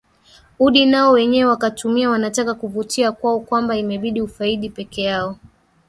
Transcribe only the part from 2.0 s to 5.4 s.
wanataka kuvutia kwao kwamba imebidi ufaidi pekeyao